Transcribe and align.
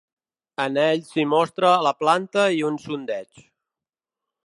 En 0.63 0.79
ell 0.83 1.03
s'hi 1.09 1.27
mostra 1.35 1.75
la 1.89 1.93
planta 2.01 2.49
i 2.59 2.67
un 2.71 2.83
sondeig. 2.89 3.47